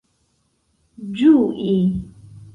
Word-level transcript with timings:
ĝui 1.19 1.31